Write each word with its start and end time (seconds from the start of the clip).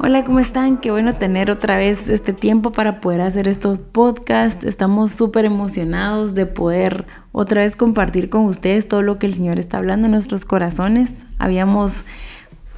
Hola, 0.00 0.22
¿cómo 0.22 0.38
están? 0.38 0.78
Qué 0.78 0.92
bueno 0.92 1.16
tener 1.16 1.50
otra 1.50 1.76
vez 1.76 2.08
este 2.08 2.32
tiempo 2.32 2.70
para 2.70 3.00
poder 3.00 3.20
hacer 3.20 3.48
estos 3.48 3.80
podcasts. 3.80 4.64
Estamos 4.64 5.10
súper 5.10 5.44
emocionados 5.44 6.34
de 6.34 6.46
poder 6.46 7.04
otra 7.32 7.62
vez 7.62 7.74
compartir 7.74 8.30
con 8.30 8.44
ustedes 8.44 8.86
todo 8.86 9.02
lo 9.02 9.18
que 9.18 9.26
el 9.26 9.34
Señor 9.34 9.58
está 9.58 9.78
hablando 9.78 10.06
en 10.06 10.12
nuestros 10.12 10.44
corazones. 10.44 11.24
Habíamos 11.38 11.94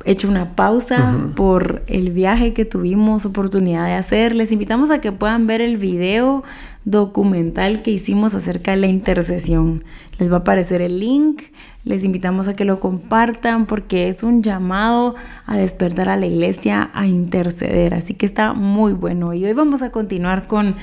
hecho 0.06 0.28
una 0.28 0.56
pausa 0.56 1.14
por 1.36 1.82
el 1.86 2.10
viaje 2.10 2.54
que 2.54 2.64
tuvimos 2.64 3.26
oportunidad 3.26 3.84
de 3.84 3.94
hacer. 3.94 4.34
Les 4.34 4.50
invitamos 4.50 4.90
a 4.90 5.02
que 5.02 5.12
puedan 5.12 5.46
ver 5.46 5.60
el 5.60 5.76
video 5.76 6.42
documental 6.84 7.82
que 7.82 7.90
hicimos 7.90 8.34
acerca 8.34 8.70
de 8.72 8.78
la 8.78 8.86
intercesión. 8.86 9.84
Les 10.18 10.30
va 10.30 10.36
a 10.36 10.40
aparecer 10.40 10.82
el 10.82 11.00
link 11.00 11.42
les 11.84 12.04
invitamos 12.04 12.46
a 12.46 12.54
que 12.54 12.64
lo 12.64 12.78
compartan 12.78 13.64
porque 13.66 14.08
es 14.08 14.22
un 14.22 14.42
llamado 14.42 15.14
a 15.46 15.56
despertar 15.56 16.10
a 16.10 16.16
la 16.16 16.26
iglesia 16.26 16.90
a 16.92 17.06
interceder. 17.06 17.94
Así 17.94 18.14
que 18.14 18.26
está 18.26 18.52
muy 18.52 18.92
bueno. 18.92 19.32
Y 19.32 19.44
hoy 19.46 19.54
vamos 19.54 19.82
a 19.82 19.90
continuar 19.90 20.46
con 20.46 20.76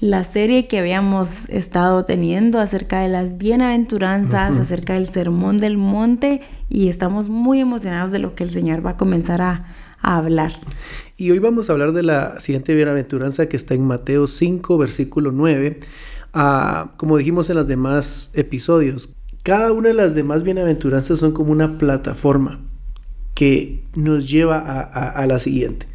la 0.00 0.22
serie 0.24 0.66
que 0.66 0.78
habíamos 0.78 1.48
estado 1.48 2.04
teniendo 2.04 2.60
acerca 2.60 3.00
de 3.00 3.08
las 3.08 3.38
bienaventuranzas, 3.38 4.58
acerca 4.58 4.94
del 4.94 5.08
sermón 5.08 5.60
del 5.60 5.78
monte 5.78 6.42
y 6.68 6.88
estamos 6.88 7.30
muy 7.30 7.60
emocionados 7.60 8.10
de 8.10 8.18
lo 8.18 8.34
que 8.34 8.44
el 8.44 8.50
Señor 8.50 8.84
va 8.84 8.90
a 8.90 8.96
comenzar 8.96 9.40
a, 9.40 9.64
hablar. 10.06 10.52
Y 11.16 11.30
hoy 11.30 11.38
vamos 11.38 11.70
a 11.70 11.72
hablar 11.72 11.92
de 11.92 12.02
la 12.02 12.40
siguiente 12.40 12.74
bienaventuranza 12.74 13.48
que 13.48 13.56
está 13.56 13.74
en 13.74 13.86
Mateo 13.86 14.26
5, 14.26 14.76
versículo 14.78 15.30
9. 15.30 15.78
Ah, 16.32 16.94
como 16.96 17.16
dijimos 17.16 17.48
en 17.50 17.56
los 17.56 17.68
demás 17.68 18.30
episodios, 18.34 19.14
cada 19.44 19.70
una 19.70 19.90
de 19.90 19.94
las 19.94 20.16
demás 20.16 20.42
bienaventuranzas 20.42 21.20
son 21.20 21.30
como 21.30 21.52
una 21.52 21.78
plataforma 21.78 22.60
que 23.36 23.84
nos 23.94 24.28
lleva 24.28 24.58
a, 24.58 25.24
la 25.26 25.38
siguiente. 25.38 25.86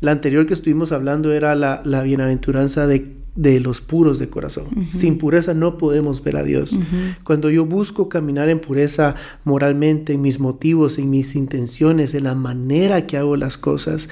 La 0.00 0.12
anterior 0.12 0.46
que 0.46 0.54
estuvimos 0.54 0.90
hablando 0.92 1.32
era 1.32 1.54
la, 1.54 2.02
bienaventuranza 2.02 2.86
de, 2.86 3.14
los 3.34 3.80
puros 3.80 4.18
de 4.18 4.28
corazón. 4.28 4.66
Sin 4.90 5.18
pureza 5.18 5.54
no 5.54 5.78
podemos 5.78 6.22
ver 6.22 6.36
a 6.36 6.42
Dios. 6.42 6.78
Cuando 7.24 7.50
yo 7.50 7.64
busco 7.64 8.08
caminar 8.08 8.48
en 8.48 8.60
pureza 8.60 9.14
moralmente, 9.44 10.12
en 10.12 10.22
mis 10.22 10.38
motivos, 10.38 10.98
en 10.98 11.10
mis 11.10 11.34
intenciones, 11.34 12.14
en 12.14 12.24
la 12.24 12.34
manera 12.34 13.06
que 13.06 13.16
hago 13.16 13.36
las 13.36 13.58
cosas, 13.58 14.08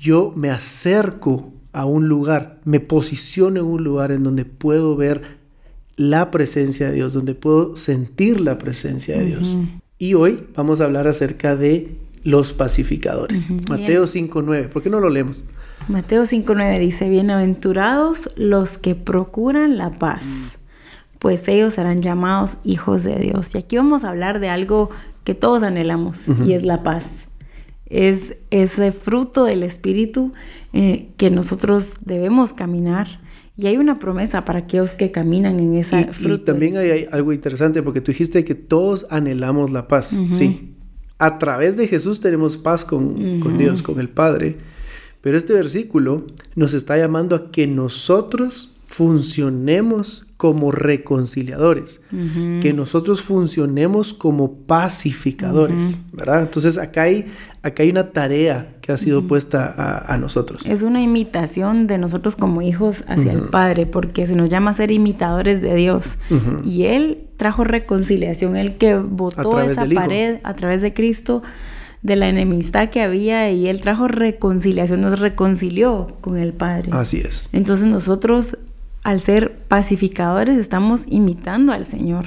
yo 0.00 0.32
me 0.36 0.50
acerco 0.50 1.52
a 1.72 1.84
un 1.84 2.08
lugar, 2.08 2.60
me 2.64 2.80
posiciono 2.80 3.60
en 3.60 3.66
un 3.66 3.84
lugar 3.84 4.10
en 4.10 4.24
donde 4.24 4.44
puedo 4.44 4.96
ver 4.96 5.22
la 5.96 6.30
presencia 6.30 6.88
de 6.88 6.94
Dios, 6.94 7.12
donde 7.12 7.34
puedo 7.34 7.76
sentir 7.76 8.40
la 8.40 8.58
presencia 8.58 9.18
de 9.18 9.26
Dios. 9.26 9.58
Y 9.98 10.14
hoy 10.14 10.46
vamos 10.54 10.80
a 10.80 10.84
hablar 10.84 11.08
acerca 11.08 11.56
de 11.56 11.96
los 12.24 12.52
pacificadores. 12.52 13.48
Mateo 13.68 14.04
5.9. 14.04 14.68
¿Por 14.68 14.82
qué 14.82 14.90
no 14.90 15.00
lo 15.00 15.10
leemos? 15.10 15.44
Mateo 15.88 16.24
5.9 16.24 16.78
dice, 16.78 17.08
bienaventurados 17.08 18.30
los 18.36 18.76
que 18.76 18.94
procuran 18.94 19.78
la 19.78 19.98
paz, 19.98 20.22
pues 21.18 21.48
ellos 21.48 21.74
serán 21.74 22.02
llamados 22.02 22.58
hijos 22.62 23.04
de 23.04 23.18
Dios. 23.18 23.54
Y 23.54 23.58
aquí 23.58 23.76
vamos 23.78 24.04
a 24.04 24.10
hablar 24.10 24.38
de 24.38 24.50
algo 24.50 24.90
que 25.24 25.34
todos 25.34 25.62
anhelamos, 25.62 26.18
y 26.44 26.52
es 26.52 26.64
la 26.64 26.82
paz. 26.82 27.04
Es 27.86 28.36
ese 28.50 28.92
fruto 28.92 29.44
del 29.44 29.62
Espíritu 29.62 30.32
eh, 30.74 31.08
que 31.16 31.30
nosotros 31.30 31.94
debemos 32.04 32.52
caminar 32.52 33.20
y 33.56 33.66
hay 33.66 33.78
una 33.78 33.98
promesa 33.98 34.44
para 34.44 34.60
aquellos 34.60 34.92
que 34.92 35.10
caminan 35.10 35.58
en 35.58 35.74
esa 35.74 36.02
y, 36.02 36.08
Y 36.20 36.38
también 36.38 36.76
hay, 36.76 37.08
algo 37.10 37.32
interesante 37.32 37.82
porque 37.82 38.02
tú 38.02 38.12
dijiste 38.12 38.44
que 38.44 38.54
todos 38.54 39.06
anhelamos 39.08 39.70
la 39.70 39.88
paz. 39.88 40.20
Sí. 40.32 40.74
A 41.18 41.38
través 41.38 41.78
de 41.78 41.88
Jesús 41.88 42.20
tenemos 42.20 42.58
paz 42.58 42.84
con, 42.84 43.40
con 43.40 43.56
Dios, 43.56 43.82
con 43.82 43.98
el 44.00 44.10
Padre. 44.10 44.58
Pero 45.20 45.36
este 45.36 45.52
versículo 45.52 46.24
nos 46.54 46.74
está 46.74 46.96
llamando 46.96 47.34
a 47.36 47.50
que 47.50 47.66
nosotros 47.66 48.74
funcionemos 48.86 50.24
como 50.38 50.70
reconciliadores, 50.70 52.00
que 52.62 52.72
nosotros 52.72 53.22
funcionemos 53.22 54.14
como 54.14 54.52
pacificadores, 54.52 55.98
¿verdad? 56.12 56.42
Entonces 56.42 56.78
acá 56.78 57.02
hay, 57.02 57.26
acá 57.62 57.82
hay 57.82 57.90
una 57.90 58.10
tarea 58.12 58.76
que 58.80 58.92
ha 58.92 58.96
sido 58.96 59.26
puesta 59.26 60.04
a, 60.06 60.16
nosotros. 60.16 60.64
Es 60.64 60.82
una 60.82 61.02
imitación 61.02 61.86
de 61.86 61.98
nosotros 61.98 62.34
como 62.34 62.62
hijos 62.62 63.04
hacia 63.08 63.32
el 63.32 63.42
Padre, 63.42 63.86
porque 63.86 64.26
se 64.26 64.36
nos 64.36 64.48
llama 64.48 64.72
ser 64.72 64.90
imitadores 64.90 65.60
de 65.60 65.74
Dios. 65.74 66.16
Y 66.64 66.84
Él 66.84 67.26
trajo 67.36 67.64
reconciliación, 67.64 68.56
Él 68.56 68.76
que 68.76 68.94
botó 68.94 69.60
esa 69.60 69.86
pared 69.86 70.38
a 70.44 70.54
través 70.54 70.82
de 70.82 70.94
Cristo 70.94 71.42
de 72.02 72.16
la 72.16 72.28
enemistad 72.28 72.90
que 72.90 73.02
había 73.02 73.50
y 73.50 73.68
Él 73.68 73.80
trajo 73.80 74.08
reconciliación, 74.08 75.00
nos 75.00 75.18
reconcilió 75.18 76.16
con 76.20 76.38
el 76.38 76.52
Padre. 76.52 76.90
Así 76.92 77.18
es. 77.18 77.48
Entonces 77.52 77.86
nosotros 77.86 78.56
al 79.02 79.20
ser 79.20 79.56
pacificadores 79.68 80.58
estamos 80.58 81.02
imitando 81.06 81.72
al 81.72 81.84
Señor. 81.84 82.26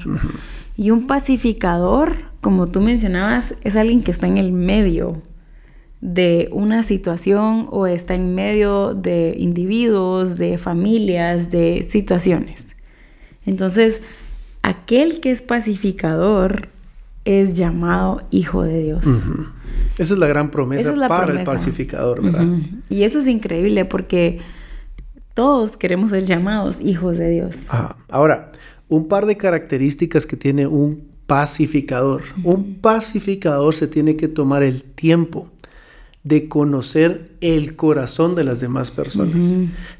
Y 0.76 0.92
un 0.92 1.06
pacificador, 1.06 2.16
como 2.42 2.68
tú 2.68 2.82
mencionabas, 2.82 3.54
es 3.62 3.76
alguien 3.76 4.02
que 4.02 4.12
está 4.12 4.28
en 4.28 4.38
el 4.38 4.52
medio 4.52 5.22
de 6.00 6.50
una 6.52 6.82
situación 6.82 7.68
o 7.70 7.86
está 7.86 8.16
en 8.16 8.34
medio 8.34 8.96
de 8.96 9.36
individuos, 9.38 10.38
de 10.38 10.58
familias, 10.58 11.52
de 11.52 11.84
situaciones. 11.84 12.76
Entonces, 13.46 14.02
aquel 14.64 15.20
que 15.20 15.30
es 15.30 15.44
pacificador 15.44 16.70
es 17.26 17.56
llamado 17.56 18.24
hijo 18.32 18.64
de 18.64 18.84
Dios. 18.84 19.06
Esa 20.02 20.16
es 20.16 20.20
la 20.20 20.26
gran 20.26 20.50
promesa 20.50 20.96
para 21.08 21.32
el 21.32 21.46
pacificador, 21.46 22.24
¿verdad? 22.24 22.48
Y 22.90 23.04
eso 23.04 23.20
es 23.20 23.28
increíble 23.28 23.86
porque 23.86 24.40
todos 25.36 25.78
queremos 25.78 26.10
ser 26.10 26.26
llamados 26.26 26.80
hijos 26.82 27.20
de 27.20 27.30
Dios. 27.30 27.56
Ahora, 28.10 28.52
un 28.90 29.08
par 29.08 29.28
de 29.28 29.38
características 29.38 30.26
que 30.26 30.36
tiene 30.36 30.66
un 30.66 31.12
pacificador. 31.28 32.24
Un 32.44 32.80
pacificador 32.82 33.76
se 33.76 33.88
tiene 33.88 34.16
que 34.16 34.28
tomar 34.28 34.64
el 34.64 34.82
tiempo 34.82 35.52
de 36.24 36.50
conocer 36.50 37.34
el 37.40 37.76
corazón 37.76 38.34
de 38.34 38.44
las 38.44 38.60
demás 38.60 38.90
personas. 38.90 39.56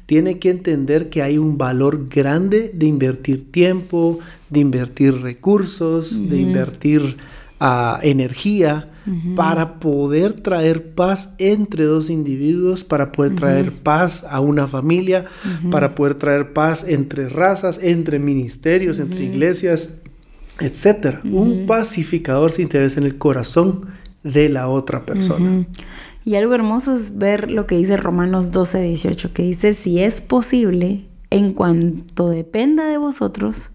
Tiene 0.06 0.40
que 0.40 0.50
entender 0.50 1.10
que 1.10 1.22
hay 1.22 1.38
un 1.38 1.58
valor 1.58 2.08
grande 2.08 2.72
de 2.74 2.86
invertir 2.86 3.52
tiempo, 3.52 4.18
de 4.50 4.58
invertir 4.58 5.22
recursos, 5.22 6.28
de 6.28 6.38
invertir 6.38 7.18
ah, 7.60 8.00
energía 8.02 8.91
para 9.34 9.80
poder 9.80 10.34
traer 10.34 10.94
paz 10.94 11.30
entre 11.38 11.84
dos 11.84 12.10
individuos, 12.10 12.84
para 12.84 13.12
poder 13.12 13.34
traer 13.34 13.82
paz 13.82 14.24
a 14.28 14.40
una 14.40 14.66
familia, 14.68 15.26
para 15.70 15.94
poder 15.94 16.14
traer 16.14 16.52
paz 16.52 16.84
entre 16.86 17.28
razas, 17.28 17.80
entre 17.82 18.18
ministerios, 18.18 18.98
entre 18.98 19.24
iglesias, 19.24 19.98
etc. 20.60 21.18
Un 21.24 21.66
pacificador 21.66 22.52
se 22.52 22.62
interesa 22.62 23.00
en 23.00 23.06
el 23.06 23.18
corazón 23.18 23.86
de 24.22 24.48
la 24.48 24.68
otra 24.68 25.04
persona. 25.04 25.66
Y 26.24 26.36
algo 26.36 26.54
hermoso 26.54 26.94
es 26.94 27.18
ver 27.18 27.50
lo 27.50 27.66
que 27.66 27.76
dice 27.76 27.96
Romanos 27.96 28.52
12, 28.52 28.80
18, 28.80 29.32
que 29.32 29.42
dice, 29.42 29.72
si 29.72 29.98
es 29.98 30.20
posible, 30.20 31.06
en 31.30 31.52
cuanto 31.52 32.28
dependa 32.28 32.86
de 32.86 32.98
vosotros, 32.98 33.70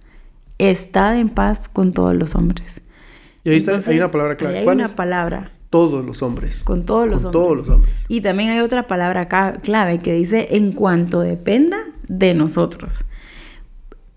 estad 0.58 1.20
en 1.20 1.30
paz 1.30 1.68
con 1.68 1.92
todos 1.92 2.16
los 2.16 2.36
hombres. 2.36 2.82
Y 3.48 3.52
ahí 3.52 3.58
está, 3.58 3.80
hay 3.86 3.98
una 3.98 4.12
palabra 4.12 4.36
clave. 4.36 4.60
hay 4.60 4.68
una 4.68 4.90
palabra. 4.90 5.52
Todos 5.70 6.06
los 6.06 6.22
hombres. 6.22 6.64
Con 6.66 6.86
todos 6.86 7.08
los 7.08 7.24
con 7.24 7.28
hombres. 7.28 7.32
todos 7.32 7.58
los 7.58 7.70
hombres. 7.70 8.06
Y 8.10 8.20
también 8.20 8.50
hay 8.50 8.60
otra 8.60 8.88
palabra 8.88 9.30
clave 9.62 10.00
que 10.00 10.14
dice 10.14 10.50
en 10.52 10.74
cuanto 10.74 11.22
dependa 11.22 11.78
de 12.10 12.34
nosotros. 12.34 13.06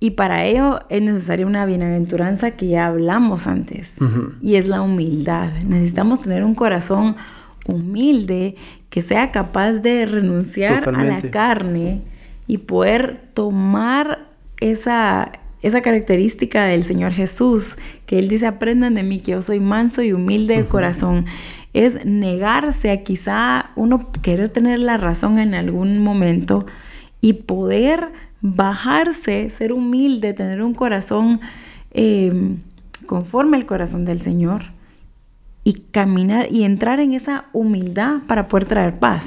Y 0.00 0.12
para 0.12 0.46
ello 0.46 0.80
es 0.88 1.00
necesaria 1.02 1.46
una 1.46 1.64
bienaventuranza 1.64 2.52
que 2.52 2.68
ya 2.68 2.86
hablamos 2.86 3.46
antes. 3.46 3.92
Y 4.42 4.56
es 4.56 4.66
la 4.66 4.82
humildad. 4.82 5.52
Necesitamos 5.64 6.22
tener 6.22 6.42
un 6.42 6.56
corazón 6.56 7.14
humilde 7.66 8.56
que 8.88 9.00
sea 9.00 9.30
capaz 9.30 9.74
de 9.74 10.06
renunciar 10.06 10.88
a 10.88 11.04
la 11.04 11.20
carne 11.20 12.02
y 12.48 12.58
poder 12.58 13.20
tomar 13.32 14.26
esa, 14.58 15.30
esa 15.62 15.82
característica 15.82 16.64
del 16.64 16.82
Señor 16.82 17.12
Jesús, 17.12 17.76
que 18.06 18.18
Él 18.18 18.28
dice, 18.28 18.46
aprendan 18.46 18.94
de 18.94 19.02
mí 19.02 19.20
que 19.20 19.32
yo 19.32 19.42
soy 19.42 19.60
manso 19.60 20.02
y 20.02 20.12
humilde 20.12 20.56
de 20.56 20.66
corazón, 20.66 21.26
es 21.72 22.04
negarse 22.04 22.90
a 22.90 23.02
quizá 23.02 23.70
uno 23.76 24.10
querer 24.22 24.48
tener 24.48 24.78
la 24.78 24.96
razón 24.96 25.38
en 25.38 25.54
algún 25.54 26.02
momento 26.02 26.66
y 27.20 27.34
poder 27.34 28.12
bajarse, 28.40 29.50
ser 29.50 29.72
humilde, 29.72 30.32
tener 30.32 30.62
un 30.62 30.74
corazón 30.74 31.40
em, 31.92 32.58
conforme 33.06 33.56
al 33.56 33.66
corazón 33.66 34.04
del 34.04 34.20
Señor 34.20 34.62
y 35.62 35.74
caminar 35.90 36.48
y 36.50 36.64
entrar 36.64 37.00
en 37.00 37.12
esa 37.12 37.46
humildad 37.52 38.20
para 38.26 38.48
poder 38.48 38.66
traer 38.66 38.98
paz. 38.98 39.26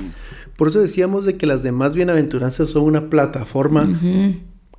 Por 0.57 0.67
eso 0.67 0.81
decíamos 0.81 1.25
de 1.25 1.37
que 1.37 1.47
las 1.47 1.63
demás 1.63 1.95
bienaventuranzas 1.95 2.69
son 2.69 2.83
una 2.83 3.09
plataforma 3.09 3.87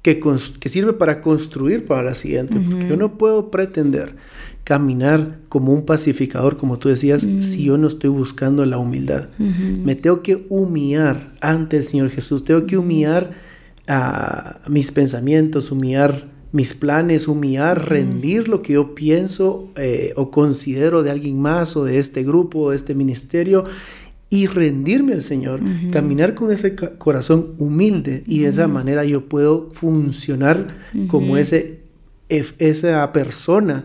que, 0.05 0.21
que, 0.61 0.69
sirve 0.69 0.93
para 0.93 1.23
construir 1.23 1.87
para 1.87 2.03
la 2.03 2.15
siguiente, 2.15 2.61
porque 2.61 2.87
yo 2.87 2.97
no 2.99 3.17
puedo 3.17 3.51
pretender 3.51 4.17
caminar 4.63 5.39
como 5.49 5.73
un 5.73 5.87
pacificador, 5.87 6.59
como 6.59 6.79
tú 6.79 6.91
decías, 6.91 7.25
Mm. 7.25 7.41
si 7.41 7.65
yo 7.65 7.79
no 7.79 7.89
estoy 7.89 8.11
buscando 8.11 8.67
la 8.67 8.77
humildad. 8.77 9.31
Me 9.39 9.95
tengo 9.95 10.21
que 10.21 10.45
humillar 10.51 11.33
ante 11.41 11.79
el 11.79 11.83
Señor 11.85 12.11
Jesús, 12.11 12.45
tengo 12.45 12.67
que 12.67 12.77
humillar 12.77 13.31
a 13.89 14.61
mis 14.69 14.93
pensamientos, 14.93 15.71
humillar 15.71 16.29
mis 16.53 16.75
planes, 16.75 17.27
humillar, 17.27 17.89
rendir 17.89 18.49
lo 18.49 18.61
que 18.61 18.75
yo 18.75 18.95
pienso 18.95 19.73
eh, 19.77 20.13
o 20.17 20.31
considero 20.31 21.03
de 21.03 21.11
alguien 21.11 21.41
más 21.41 21.77
o 21.77 21.85
de 21.85 21.99
este 21.99 22.23
grupo 22.23 22.61
o 22.61 22.71
de 22.71 22.77
este 22.77 22.95
ministerio 22.95 23.65
y 24.35 24.47
rendirme 24.47 25.13
al 25.13 25.23
Señor, 25.23 25.61
caminar 25.93 26.35
con 26.35 26.51
ese 26.51 26.75
corazón 26.75 27.55
humilde 27.59 28.25
y 28.27 28.41
de 28.41 28.49
esa 28.49 28.67
manera 28.67 29.05
yo 29.05 29.27
puedo 29.29 29.71
funcionar 29.73 30.67
como 31.09 31.37
ese 31.37 31.85
esa 32.29 33.13
persona 33.13 33.85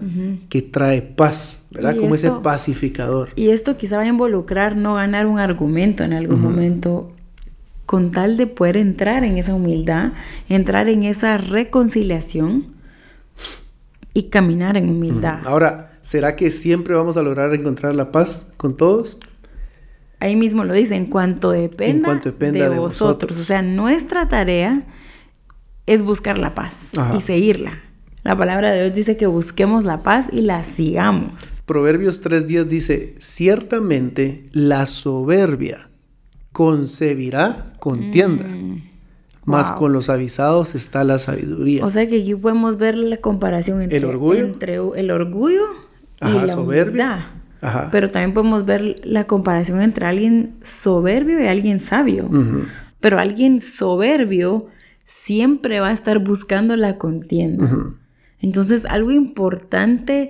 que 0.49 0.63
trae 0.63 1.03
paz, 1.03 1.61
¿verdad? 1.69 1.93
Y 1.95 1.99
Como 1.99 2.15
ese 2.15 2.27
esto- 2.27 2.41
pacificador. 2.41 3.29
Y 3.35 3.49
esto 3.49 3.77
quizá 3.77 3.97
va 3.97 4.03
a 4.03 4.07
involucrar 4.07 4.75
no 4.75 4.95
ganar 4.95 5.27
un 5.27 5.37
argumento 5.37 6.03
en 6.03 6.13
algún 6.15 6.41
momento, 6.41 7.11
con 7.85 8.09
tal 8.09 8.37
de 8.37 8.47
poder 8.47 8.77
entrar 8.77 9.23
en 9.23 9.37
esa 9.37 9.53
humildad, 9.53 10.13
entrar 10.47 10.89
en 10.89 11.03
esa 11.03 11.37
reconciliación 11.37 12.67
y 14.15 14.23
caminar 14.29 14.77
en 14.77 14.89
humildad. 14.89 15.41
Ahora, 15.45 15.99
¿será 16.01 16.35
que 16.35 16.49
siempre 16.49 16.95
vamos 16.95 17.17
a 17.17 17.21
lograr 17.21 17.53
encontrar 17.53 17.93
la 17.93 18.11
paz 18.11 18.47
con 18.57 18.75
todos? 18.77 19.19
Ahí 20.19 20.35
mismo 20.35 20.63
lo 20.65 20.73
dice, 20.73 20.95
en 20.95 21.05
cuanto 21.05 21.51
dependa, 21.51 21.91
En 21.97 22.03
cuanto 22.03 22.29
dependa 22.31 22.65
de, 22.65 22.69
de 22.71 22.79
vosotros. 22.79 23.19
vosotros. 23.29 23.39
O 23.39 23.43
sea, 23.43 23.61
nuestra 23.61 24.27
tarea 24.27 24.83
es 25.85 26.01
buscar 26.03 26.37
la 26.37 26.53
paz 26.55 26.75
Ajá. 26.97 27.15
y 27.15 27.21
seguirla. 27.21 27.79
La 28.23 28.37
palabra 28.37 28.71
de 28.71 28.83
Dios 28.83 28.95
dice 28.95 29.15
que 29.17 29.27
busquemos 29.27 29.85
la 29.85 30.03
paz 30.03 30.27
y 30.31 30.41
la 30.41 30.63
sigamos. 30.65 31.31
Proverbios 31.65 32.21
3.10 32.23 32.65
dice, 32.65 33.15
ciertamente 33.19 34.45
la 34.51 34.85
soberbia 34.85 35.89
concebirá 36.51 37.71
contienda, 37.79 38.45
mas 39.45 39.67
Mm. 39.67 39.71
wow. 39.71 39.79
con 39.79 39.93
los 39.93 40.09
avisados 40.09 40.75
está 40.75 41.03
la 41.05 41.17
sabiduría. 41.17 41.85
O 41.85 41.89
sea 41.89 42.05
que 42.07 42.21
aquí 42.21 42.35
podemos 42.35 42.77
ver 42.77 42.95
la 42.97 43.17
comparación 43.17 43.81
entre 43.81 43.97
¿El 43.99 44.05
orgullo? 44.05 44.39
entre 44.45 44.75
el 44.75 45.11
orgullo 45.11 45.63
y 46.21 46.25
Ajá, 46.25 46.45
la 46.45 46.47
soberbia. 46.49 46.85
humildad. 46.91 47.19
Ajá. 47.61 47.89
Pero 47.91 48.09
también 48.09 48.33
podemos 48.33 48.65
ver 48.65 49.01
la 49.03 49.25
comparación 49.25 49.81
entre 49.81 50.05
alguien 50.05 50.55
soberbio 50.63 51.41
y 51.41 51.47
alguien 51.47 51.79
sabio. 51.79 52.29
Pero 52.99 53.19
alguien 53.19 53.59
soberbio 53.59 54.67
siempre 55.05 55.79
va 55.79 55.89
a 55.89 55.93
estar 55.93 56.19
buscando 56.19 56.75
la 56.75 56.97
contienda. 56.97 57.69
Entonces, 58.39 58.85
algo 58.85 59.11
importante 59.11 60.29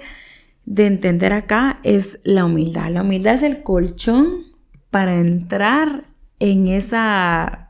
de 0.66 0.86
entender 0.88 1.34
acá 1.34 1.80
es 1.84 2.20
la 2.24 2.46
humildad. 2.46 2.90
La 2.90 3.02
humildad 3.02 3.36
es 3.36 3.44
el 3.44 3.64
colchón 3.64 4.46
para 4.90 5.16
entrar 5.16 6.06
en 6.40 6.68
esa 6.68 7.70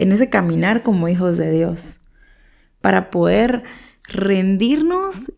en 0.00 0.12
ese 0.12 0.30
caminar 0.30 0.82
como 0.82 1.08
hijos 1.08 1.36
de 1.36 1.50
Dios, 1.50 2.00
para 2.80 3.10
poder 3.10 3.64
rendirnos 4.04 5.30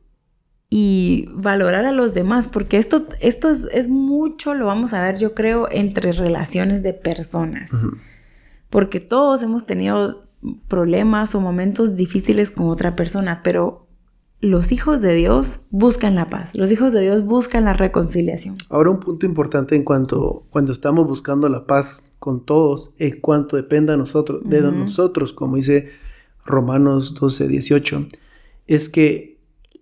y 0.75 1.29
valorar 1.35 1.85
a 1.85 1.93
los 1.93 2.15
demás, 2.15 2.49
porque 2.49 2.79
esto, 2.79 3.05
esto 3.21 3.51
es, 3.51 3.69
es 3.73 3.89
mucho, 3.91 4.55
lo 4.55 4.65
vamos 4.65 4.95
a 4.95 5.03
ver 5.03 5.19
yo 5.19 5.35
creo, 5.35 5.71
entre 5.71 6.13
relaciones 6.13 6.83
de 6.83 6.95
personas, 6.95 7.71
porque 8.71 8.99
todos 8.99 9.43
hemos 9.43 9.67
tenido 9.67 10.23
problemas 10.69 11.35
o 11.35 11.43
momentos 11.43 11.95
difíciles 11.95 12.51
con 12.51 12.71
otra 12.71 12.97
persona, 12.97 13.43
pero 13.45 13.87
los 14.41 14.73
hijos 14.73 15.03
de 15.03 15.15
Dios 15.15 15.61
buscan 15.69 16.15
la 16.15 16.31
paz, 16.31 16.49
los 16.55 16.73
hijos 16.73 16.95
de 16.95 17.03
Dios 17.03 17.23
buscan 17.23 17.67
la 17.67 17.75
reconciliación. 17.75 18.57
Ahora 18.71 18.89
un 18.89 18.99
punto 18.99 19.27
importante 19.27 19.77
en 19.77 19.85
cuanto 19.85 20.47
cuando 20.49 20.73
estamos 20.73 21.07
buscando 21.07 21.51
la 21.51 21.67
paz 21.67 22.03
con 22.19 22.47
todos, 22.47 22.93
en 22.97 23.21
cuanto 23.21 23.57
dependa 23.57 23.93
de 23.93 23.99
nosotros, 23.99 24.41
de 24.47 24.63
nosotros, 24.63 25.35
como 25.35 25.57
dice 25.57 25.91
Romanos 26.47 27.15
12, 27.15 27.47
18, 27.47 28.07
es 28.69 28.89
que 28.89 29.32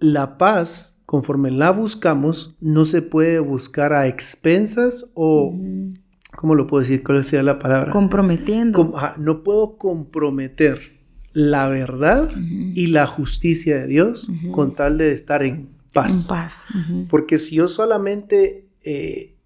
la 0.00 0.37
paz, 0.38 0.99
conforme 1.06 1.50
la 1.50 1.70
buscamos, 1.70 2.56
no 2.61 2.85
se 2.85 3.02
puede 3.02 3.38
buscar 3.38 3.93
a 3.93 4.06
expensas 4.08 5.11
o. 5.14 5.55
¿cómo 6.37 6.55
lo 6.55 6.67
puedo 6.67 6.81
decir? 6.82 7.02
¿Cuál 7.02 7.23
sería 7.25 7.43
la 7.43 7.58
palabra? 7.58 7.91
Comprometiendo. 7.91 8.79
Com- 8.79 8.97
ajá, 8.97 9.14
no 9.19 9.43
puedo 9.43 9.76
comprometer 9.76 11.00
la 11.32 11.69
verdad 11.69 12.31
y 12.37 12.88
la 12.88 13.06
justicia 13.06 13.79
de 13.79 13.87
Dios 13.87 14.29
con 14.52 14.75
tal 14.75 14.97
de 14.99 15.12
estar 15.12 15.43
en 15.43 15.69
paz. 15.93 16.23
En 16.23 16.26
paz. 16.29 16.55
Porque 17.08 17.37
si 17.38 17.56
yo 17.56 17.69
solamente 17.69 18.69
eh, 18.82 19.37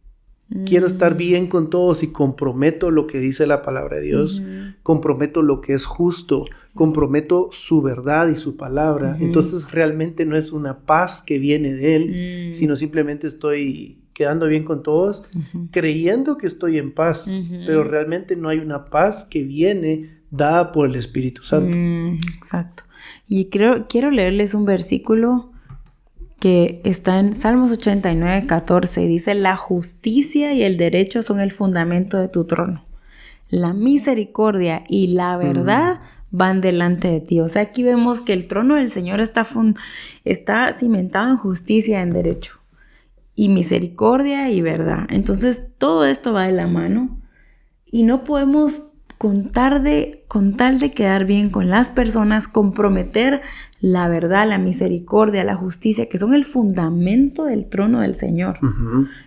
quiero 0.67 0.87
estar 0.87 1.15
Mm. 1.15 1.17
bien 1.17 1.47
con 1.49 1.71
todos 1.71 2.03
y 2.03 2.09
comprometo 2.13 2.91
lo 2.91 3.07
que 3.07 3.19
dice 3.19 3.47
la 3.47 3.63
palabra 3.63 3.97
de 3.97 4.03
Dios, 4.03 4.43
comprometo 4.83 5.43
lo 5.43 5.61
que 5.61 5.73
es 5.75 5.85
justo, 5.85 6.45
comprometo 6.75 7.49
su 7.53 7.83
verdad 7.83 8.29
y 8.29 8.35
su 8.35 8.57
palabra, 8.57 9.17
entonces 9.21 9.71
realmente 9.73 10.25
no 10.27 10.37
es 10.37 10.53
una 10.53 10.79
paz 10.81 11.23
que 11.23 11.39
viene 11.39 11.73
de 11.75 11.97
Él, 11.97 12.51
Mm. 12.51 12.55
sino 12.55 12.77
simplemente 12.77 13.27
estoy 13.27 13.99
quedando 14.13 14.47
bien 14.47 14.65
con 14.65 14.83
todos, 14.85 15.29
creyendo 15.73 16.37
que 16.39 16.47
estoy 16.47 16.79
en 16.79 16.93
paz, 16.93 17.29
pero 17.67 17.83
realmente 17.85 18.37
no 18.37 18.49
hay 18.49 18.59
una 18.59 18.85
paz 18.87 19.25
que 19.25 19.43
viene 19.43 20.11
dada 20.31 20.71
por 20.73 20.89
el 20.89 20.95
Espíritu 20.97 21.43
Santo. 21.43 21.77
Mm, 21.77 22.21
exacto. 22.37 22.85
Y 23.29 23.47
creo, 23.47 23.87
quiero 23.89 24.11
leerles 24.11 24.55
un 24.55 24.65
versículo 24.65 25.51
que 26.45 26.83
está 26.85 27.19
en 27.21 27.33
Salmos 27.33 27.71
89, 27.71 28.45
14 28.45 29.03
y 29.03 29.07
dice, 29.09 29.35
la 29.35 29.57
justicia 29.57 30.53
y 30.53 30.63
el 30.63 30.77
derecho 30.77 31.23
son 31.23 31.41
el 31.41 31.53
fundamento 31.53 32.19
de 32.19 32.29
tu 32.29 32.45
trono. 32.45 32.85
La 33.49 33.73
misericordia 33.73 34.85
y 34.87 35.15
la 35.15 35.39
verdad 35.39 36.01
van 36.31 36.61
delante 36.61 37.09
de 37.09 37.21
ti. 37.23 37.41
O 37.41 37.49
sea, 37.49 37.63
aquí 37.63 37.83
vemos 37.83 38.21
que 38.21 38.35
el 38.35 38.47
trono 38.47 38.75
del 38.75 38.91
Señor 38.91 39.21
está, 39.21 39.45
fun- 39.47 39.77
está 40.27 40.71
cimentado 40.75 41.31
en 41.31 41.39
justicia 41.39 42.01
y 42.01 42.03
en 42.03 42.11
derecho. 42.11 42.59
Y 43.35 43.49
misericordia 43.49 44.51
y 44.51 44.61
verdad. 44.61 45.07
Entonces, 45.09 45.63
todo 45.79 46.05
esto 46.05 46.35
va 46.35 46.45
de 46.45 46.53
la 46.53 46.67
mano. 46.67 47.23
Y 47.91 48.03
no 48.03 48.23
podemos 48.23 48.83
con 49.19 49.51
tal 49.51 49.83
de 50.79 50.91
quedar 50.95 51.25
bien 51.25 51.51
con 51.51 51.69
las 51.71 51.91
personas, 51.91 52.49
comprometer 52.49 53.41
la 53.81 54.09
verdad, 54.09 54.49
la 54.49 54.59
misericordia, 54.59 55.45
la 55.45 55.55
justicia, 55.57 56.09
que 56.09 56.19
son 56.19 56.35
el 56.35 56.45
fundamento 56.45 57.45
del 57.45 57.69
trono 57.69 58.01
del 58.01 58.17
Señor. 58.17 58.59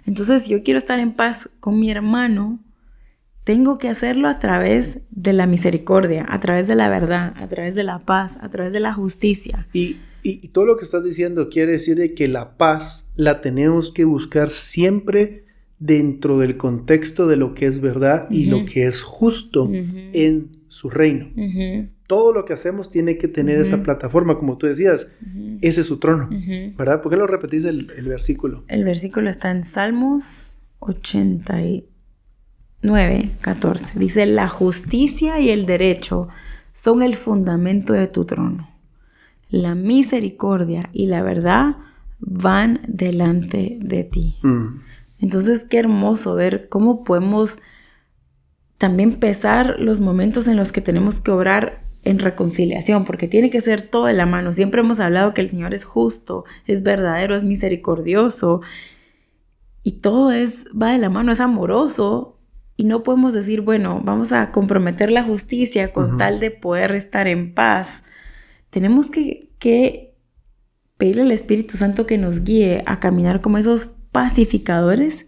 Entonces, 0.06 0.44
si 0.44 0.50
yo 0.50 0.64
quiero 0.64 0.78
estar 0.78 1.00
en 1.00 1.14
paz 1.14 1.50
con 1.60 1.80
mi 1.80 1.92
hermano, 1.92 2.60
tengo 3.44 3.78
que 3.78 3.88
hacerlo 3.88 4.28
a 4.28 4.40
través 4.40 5.00
de 5.12 5.32
la 5.34 5.48
misericordia, 5.48 6.26
a 6.28 6.40
través 6.40 6.68
de 6.68 6.76
la 6.76 6.90
verdad, 6.90 7.34
a 7.38 7.48
través 7.48 7.76
de 7.76 7.84
la 7.84 8.00
paz, 8.00 8.38
a 8.42 8.50
través 8.50 8.74
de 8.74 8.80
la 8.82 8.94
justicia. 8.94 9.68
Y, 9.74 9.98
y- 10.24 10.40
y 10.44 10.48
todo 10.50 10.66
lo 10.66 10.76
que 10.78 10.84
estás 10.84 11.04
diciendo 11.04 11.48
quiere 11.50 11.72
decir 11.74 11.96
de 11.96 12.14
que 12.14 12.28
la 12.28 12.58
paz 12.58 13.06
la 13.16 13.40
tenemos 13.42 13.92
que 13.94 14.04
buscar 14.04 14.50
siempre 14.50 15.46
dentro 15.80 16.40
del 16.40 16.58
contexto 16.58 17.28
de 17.28 17.36
lo 17.36 17.54
que 17.54 17.68
es 17.68 17.82
verdad 17.82 18.28
y 18.32 18.46
lo 18.46 18.66
que 18.66 18.88
es 18.88 19.04
justo 19.04 19.70
en 19.72 20.58
su 20.68 20.90
reino. 20.90 21.28
Todo 22.08 22.34
lo 22.34 22.46
que 22.46 22.54
hacemos 22.54 22.90
tiene 22.90 23.18
que 23.18 23.28
tener 23.28 23.60
esa 23.60 23.84
plataforma, 23.84 24.38
como 24.38 24.58
tú 24.58 24.68
decías, 24.68 25.10
ese 25.62 25.82
es 25.82 25.88
su 25.88 25.98
trono. 25.98 26.30
¿verdad? 26.78 27.02
¿Por 27.02 27.12
qué 27.12 27.18
no 27.18 27.28
repetís 27.28 27.66
el, 27.66 27.92
el 27.98 28.08
versículo? 28.08 28.64
El 28.68 28.84
versículo 28.84 29.30
está 29.30 29.52
en 29.52 29.66
Salmos 29.66 30.24
89, 30.80 33.32
14. 33.42 34.00
Dice, 34.00 34.26
la 34.26 34.48
justicia 34.48 35.40
y 35.40 35.50
el 35.50 35.66
derecho 35.66 36.28
son 36.74 37.02
el 37.02 37.16
fundamento 37.16 37.94
de 37.94 38.08
tu 38.08 38.26
trono. 38.26 38.70
La 39.50 39.76
misericordia 39.76 40.90
y 40.92 41.08
la 41.08 41.24
verdad 41.24 41.78
van 42.20 42.82
delante 42.88 43.78
de 43.82 44.04
ti. 44.04 44.36
Mm, 44.44 44.82
Entonces, 45.20 45.66
qué 45.66 45.80
hermoso 45.80 46.36
ver 46.36 46.70
cómo 46.70 47.04
podemos 47.04 47.56
también 48.78 49.20
pesar 49.20 49.80
los 49.80 50.00
momentos 50.00 50.48
en 50.48 50.56
los 50.56 50.72
que 50.72 50.82
tenemos 50.82 51.22
que 51.22 51.32
obrar 51.32 51.84
en 52.04 52.20
reconciliación, 52.20 53.06
porque 53.06 53.28
tiene 53.28 53.50
que 53.50 53.60
ser 53.62 53.82
todo 53.82 54.06
de 54.06 54.14
la 54.14 54.26
mano. 54.26 54.54
Siempre 54.54 54.82
hemos 54.82 55.00
hablado 55.00 55.34
que 55.34 55.42
el 55.42 55.50
Señor 55.50 55.74
es 55.74 55.84
justo, 55.84 56.46
es 56.66 56.84
verdadero, 56.84 57.36
es 57.36 57.44
misericordioso, 57.44 58.62
y 59.84 59.94
todo 59.94 60.32
es, 60.32 60.66
va 60.80 60.92
de 60.92 61.00
la 61.00 61.10
mano, 61.10 61.32
es 61.32 61.40
amoroso, 61.40 62.40
y 62.78 62.86
no 62.86 63.04
podemos 63.04 63.34
decir, 63.34 63.62
bueno, 63.62 64.02
vamos 64.04 64.32
a 64.32 64.52
comprometer 64.52 65.12
la 65.12 65.24
justicia 65.24 65.92
con 65.92 66.18
tal 66.18 66.40
de 66.40 66.52
poder 66.52 66.92
estar 66.92 67.28
en 67.28 67.56
paz. 67.56 68.04
Tenemos 68.70 69.10
que, 69.10 69.50
que 69.58 70.16
pedirle 70.98 71.24
al 71.24 71.32
Espíritu 71.32 71.76
Santo 71.76 72.06
que 72.06 72.20
nos 72.20 72.44
guíe 72.44 72.84
a 72.86 73.00
caminar 73.00 73.42
como 73.42 73.58
esos 73.58 73.97
pacificadores 74.18 75.28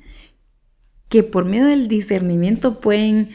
que 1.10 1.22
por 1.22 1.46
medio 1.46 1.68
del 1.68 1.88
discernimiento 1.88 2.80
pueden 2.80 3.30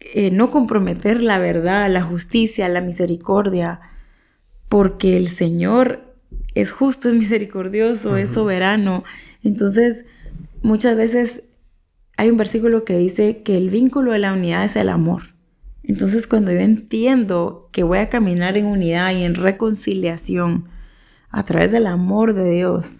eh, 0.00 0.32
no 0.32 0.50
comprometer 0.50 1.22
la 1.22 1.38
verdad, 1.38 1.88
la 1.88 2.02
justicia, 2.02 2.68
la 2.68 2.80
misericordia, 2.80 3.80
porque 4.68 5.16
el 5.16 5.28
Señor 5.28 6.16
es 6.56 6.72
justo, 6.72 7.08
es 7.08 7.14
misericordioso, 7.14 8.16
es 8.16 8.30
soberano. 8.30 9.04
Entonces, 9.44 10.06
muchas 10.60 10.96
veces 10.96 11.44
hay 12.16 12.28
un 12.28 12.36
versículo 12.36 12.84
que 12.84 12.98
dice 12.98 13.44
que 13.44 13.56
el 13.56 13.70
vínculo 13.70 14.10
de 14.10 14.18
la 14.18 14.32
unidad 14.32 14.64
es 14.64 14.74
el 14.74 14.88
amor. 14.88 15.22
Entonces, 15.84 16.26
cuando 16.26 16.50
yo 16.50 16.58
entiendo 16.58 17.68
que 17.70 17.84
voy 17.84 17.98
a 17.98 18.08
caminar 18.08 18.56
en 18.56 18.66
unidad 18.66 19.12
y 19.12 19.22
en 19.22 19.36
reconciliación 19.36 20.68
a 21.30 21.44
través 21.44 21.70
del 21.70 21.86
amor 21.86 22.34
de 22.34 22.50
Dios, 22.50 22.96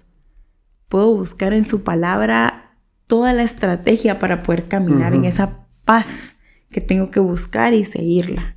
puedo 0.93 1.17
buscar 1.17 1.55
en 1.55 1.65
su 1.65 1.85
palabra 1.85 2.77
toda 3.07 3.33
la 3.33 3.45
estrategia 3.45 4.19
para 4.19 4.43
poder 4.43 4.69
caminar 4.69 5.15
en 5.15 5.25
esa 5.25 5.65
paz 5.87 6.35
que 6.69 6.83
tengo 6.83 7.11
que 7.11 7.19
buscar 7.19 7.73
y 7.73 7.85
seguirla. 7.85 8.57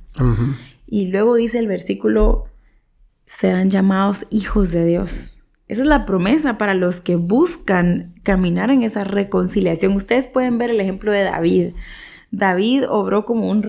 Y 0.86 1.08
luego 1.08 1.36
dice 1.36 1.58
el 1.58 1.66
versículo, 1.66 2.44
serán 3.24 3.70
llamados 3.70 4.26
hijos 4.28 4.70
de 4.70 4.84
Dios. 4.84 5.34
Esa 5.66 5.80
es 5.80 5.86
la 5.86 6.04
promesa 6.04 6.58
para 6.58 6.74
los 6.74 7.00
que 7.00 7.16
buscan 7.16 8.12
caminar 8.22 8.70
en 8.70 8.82
esa 8.82 9.02
reconciliación. 9.02 9.96
Ustedes 9.96 10.28
pueden 10.28 10.58
ver 10.58 10.68
el 10.68 10.80
ejemplo 10.82 11.12
de 11.12 11.22
David. 11.22 11.68
David 12.30 12.84
obró 12.90 13.24
como 13.24 13.48
un 13.48 13.64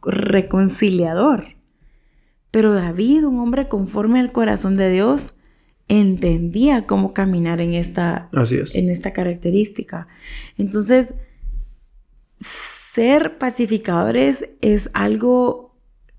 reconciliador. 0.00 1.48
Pero 2.50 2.72
David, 2.72 3.26
un 3.26 3.40
hombre 3.40 3.68
conforme 3.68 4.20
al 4.20 4.32
corazón 4.32 4.78
de 4.78 4.90
Dios, 4.90 5.33
entendía 5.88 6.86
cómo 6.86 7.12
caminar 7.12 7.60
en 7.60 7.74
esta, 7.74 8.28
en 8.74 8.90
esta 8.90 9.12
característica. 9.12 10.08
Entonces, 10.56 11.14
ser 12.94 13.38
pacificadores 13.38 14.48
es 14.60 14.90
algo 14.94 15.74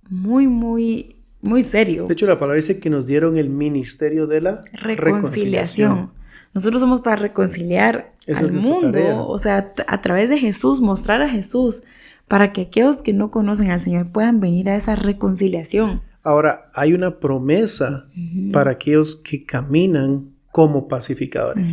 muy, 0.09 0.47
muy, 0.47 1.23
muy 1.41 1.63
serio. 1.63 2.05
De 2.05 2.13
hecho, 2.13 2.27
la 2.27 2.37
palabra 2.37 2.57
dice 2.57 2.79
que 2.79 2.89
nos 2.89 3.07
dieron 3.07 3.37
el 3.37 3.49
ministerio 3.49 4.27
de 4.27 4.41
la 4.41 4.63
reconciliación. 4.73 6.11
Nosotros 6.53 6.81
somos 6.81 7.01
para 7.01 7.17
reconciliar 7.17 8.13
al 8.27 8.53
mundo, 8.53 9.27
o 9.27 9.37
sea, 9.39 9.73
a 9.87 10.01
través 10.01 10.29
de 10.29 10.37
Jesús, 10.37 10.79
mostrar 10.79 11.21
a 11.21 11.29
Jesús, 11.29 11.81
para 12.27 12.53
que 12.53 12.61
aquellos 12.61 13.01
que 13.01 13.13
no 13.13 13.29
conocen 13.29 13.71
al 13.71 13.81
Señor 13.81 14.11
puedan 14.11 14.39
venir 14.39 14.69
a 14.69 14.75
esa 14.75 14.95
reconciliación. 14.95 16.01
Ahora, 16.25 16.71
hay 16.73 16.93
una 16.93 17.19
promesa 17.19 18.07
para 18.51 18.71
aquellos 18.71 19.15
que 19.15 19.45
caminan 19.45 20.31
como 20.51 20.87
pacificadores. 20.87 21.69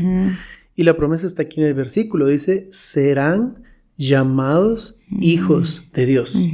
Y 0.76 0.82
la 0.82 0.94
promesa 0.96 1.26
está 1.26 1.42
aquí 1.42 1.60
en 1.60 1.68
el 1.68 1.74
versículo. 1.74 2.26
Dice, 2.26 2.68
serán 2.70 3.62
llamados 3.96 4.98
hijos 5.20 5.88
de 5.94 6.04
Dios. 6.04 6.46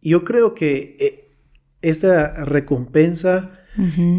Yo 0.00 0.24
creo 0.24 0.54
que 0.54 0.96
eh, 1.00 1.28
esta 1.82 2.44
recompensa, 2.44 3.50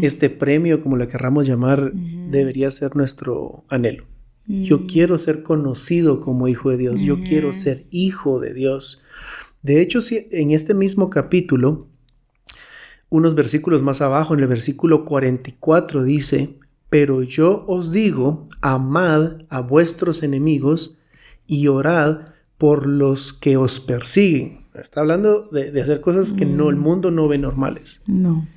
este 0.02 0.28
premio, 0.28 0.82
como 0.82 0.98
la 0.98 1.08
querramos 1.08 1.46
llamar, 1.46 1.92
debería 1.94 2.70
ser 2.70 2.96
nuestro 2.96 3.64
anhelo. 3.68 4.04
Yo 4.46 4.86
quiero 4.86 5.16
ser 5.16 5.42
conocido 5.42 6.20
como 6.20 6.48
hijo 6.48 6.68
de 6.68 6.76
Dios. 6.76 7.00
Yo 7.00 7.22
quiero 7.22 7.54
ser 7.54 7.86
hijo 7.90 8.40
de 8.40 8.52
Dios. 8.52 9.02
De 9.62 9.80
hecho, 9.80 10.02
si 10.02 10.28
en 10.32 10.50
este 10.50 10.74
mismo 10.74 11.08
capítulo, 11.08 11.88
unos 13.12 13.34
versículos 13.34 13.82
más 13.82 14.00
abajo, 14.00 14.32
en 14.32 14.40
el 14.40 14.46
versículo 14.46 15.04
44 15.04 16.02
dice, 16.02 16.56
pero 16.88 17.22
yo 17.22 17.62
os 17.68 17.92
digo, 17.92 18.48
amad 18.62 19.42
a 19.50 19.60
vuestros 19.60 20.22
enemigos 20.22 20.96
y 21.46 21.66
orad 21.66 22.28
por 22.56 22.86
los 22.86 23.34
que 23.34 23.58
os 23.58 23.80
persiguen. 23.80 24.64
Está 24.72 25.00
hablando 25.02 25.42
de, 25.52 25.78
hacer 25.78 26.00
cosas 26.00 26.32
que 26.32 26.46
no, 26.46 26.70
el 26.70 26.76
mm. 26.76 26.80
mundo 26.80 27.10
no 27.10 27.28
ve 27.28 27.36
normales. 27.36 28.00
No. 28.06 28.48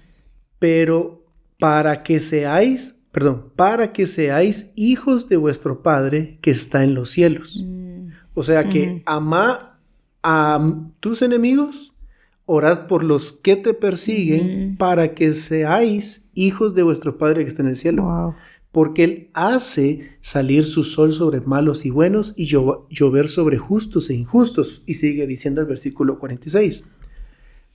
Pero 0.57 1.25
para 1.59 2.01
que 2.01 2.21
seáis, 2.21 2.95
perdón, 3.11 3.51
para 3.57 3.91
que 3.91 4.05
seáis 4.05 4.71
hijos 4.75 5.27
de 5.27 5.35
vuestro 5.35 5.83
Padre 5.83 6.39
que 6.41 6.51
está 6.51 6.85
en 6.85 6.93
los 6.93 7.09
cielos. 7.09 7.61
Mm. 7.61 8.07
O 8.33 8.41
sea 8.41 8.69
que 8.69 9.03
ama 9.05 9.81
a 10.23 10.75
tus 11.01 11.21
enemigos 11.21 11.94
orad 12.45 12.87
por 12.87 13.03
los 13.03 13.33
que 13.33 13.55
te 13.55 13.73
persiguen 13.73 14.75
para 14.77 15.13
que 15.13 15.33
seáis 15.33 16.23
hijos 16.33 16.75
de 16.75 16.83
vuestro 16.83 17.17
Padre 17.17 17.43
que 17.43 17.49
está 17.49 17.63
en 17.63 17.69
el 17.69 17.77
cielo. 17.77 18.35
Porque 18.71 19.03
Él 19.03 19.29
hace 19.33 20.09
salir 20.21 20.65
su 20.65 20.83
sol 20.83 21.13
sobre 21.13 21.41
malos 21.41 21.85
y 21.85 21.89
buenos 21.89 22.33
y 22.35 22.45
llover 22.45 23.29
sobre 23.29 23.57
justos 23.57 24.09
e 24.09 24.15
injustos. 24.15 24.83
Y 24.85 24.95
sigue 24.95 25.27
diciendo 25.27 25.61
el 25.61 25.67
versículo 25.67 26.19
46. 26.19 26.85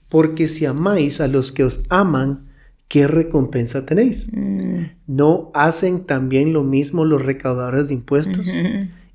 Porque 0.09 0.47
si 0.47 0.65
amáis 0.65 1.19
a 1.21 1.27
los 1.27 1.51
que 1.51 1.63
os 1.63 1.81
aman, 1.89 2.47
¿qué 2.87 3.07
recompensa 3.07 3.85
tenéis? 3.85 4.29
Mm. 4.31 4.83
¿No 5.07 5.49
hacen 5.53 6.05
también 6.05 6.53
lo 6.53 6.63
mismo 6.63 7.03
los 7.03 7.21
recaudadores 7.21 7.87
de 7.87 7.95
impuestos? 7.95 8.53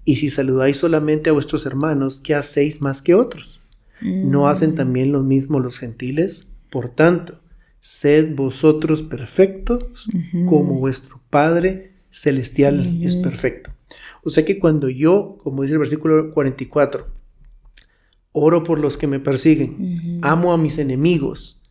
Y 0.05 0.17
si 0.17 0.31
saludáis 0.31 0.79
solamente 0.79 1.31
a 1.31 1.35
vuestros 1.35 1.67
hermanos, 1.67 2.21
¿qué 2.21 2.35
hacéis 2.35 2.81
más 2.81 3.03
que 3.03 3.15
otros? 3.15 3.61
¿No 4.01 4.49
hacen 4.49 4.73
mm. 4.73 4.75
también 4.75 5.13
lo 5.13 5.23
mismo 5.23 5.61
los 5.61 5.79
gentiles? 5.79 6.47
Por 6.71 6.91
tanto, 6.91 7.41
sed 7.81 8.35
vosotros 8.35 9.03
perfectos 9.03 10.09
como 10.47 10.75
vuestro 10.75 11.21
Padre 11.31 11.93
celestial 12.11 13.03
es 13.03 13.17
perfecto. 13.17 13.71
O 14.23 14.31
sea 14.31 14.45
que 14.45 14.59
cuando 14.59 14.89
yo, 14.89 15.39
como 15.43 15.63
dice 15.63 15.75
el 15.75 15.79
versículo 15.79 16.33
44, 16.33 17.07
oro 18.33 18.65
por 18.65 18.79
los 18.79 18.97
que 18.97 19.07
me 19.07 19.21
persiguen, 19.21 20.21
amo 20.23 20.53
a 20.53 20.59
mis 20.59 20.79
enemigos, 20.79 21.63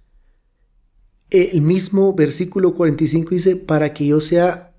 el 1.29 1.61
mismo 1.61 2.13
versículo 2.13 2.75
45 2.75 3.29
dice, 3.31 3.55
para 3.55 3.93
que 3.93 4.07
yo 4.07 4.21
sea 4.21 4.74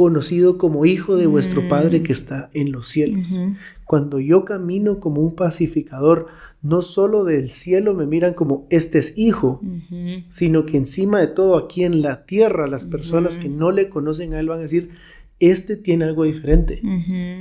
conocido 0.00 0.56
como 0.56 0.86
hijo 0.86 1.16
de 1.16 1.26
vuestro 1.26 1.68
Padre 1.68 2.00
mm. 2.00 2.02
que 2.04 2.12
está 2.12 2.48
en 2.54 2.72
los 2.72 2.88
cielos. 2.88 3.38
Cuando 3.84 4.18
yo 4.18 4.46
camino 4.46 4.98
como 4.98 5.20
un 5.20 5.34
pacificador, 5.34 6.28
no 6.62 6.80
solo 6.80 7.24
del 7.24 7.50
cielo 7.50 7.92
me 7.92 8.06
miran 8.06 8.32
como 8.32 8.66
este 8.70 8.96
es 8.96 9.12
hijo, 9.18 9.60
sino 10.28 10.64
que 10.64 10.78
encima 10.78 11.20
de 11.20 11.26
todo 11.26 11.58
aquí 11.58 11.84
en 11.84 12.00
la 12.00 12.24
tierra, 12.24 12.66
las 12.66 12.86
personas 12.86 13.36
que 13.36 13.50
no 13.50 13.72
le 13.72 13.90
conocen 13.90 14.32
a 14.32 14.40
él 14.40 14.48
van 14.48 14.60
a 14.60 14.62
decir, 14.62 14.88
este 15.38 15.76
tiene 15.76 16.06
algo 16.06 16.24
diferente. 16.24 16.80